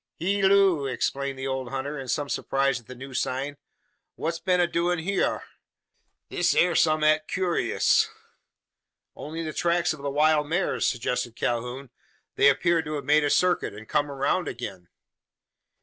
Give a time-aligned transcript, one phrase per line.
[0.19, 3.57] "Hilloo!" exclaimed the old hunter, in some surprise at the new sign.
[4.15, 5.43] "What's been a doin' hyur?
[6.29, 8.09] This air some 'at kewrious."
[9.15, 11.91] "Only the tracks of the wild mares!" suggested Calhoun.
[12.35, 14.87] "They appear to have made a circuit, and come round again?"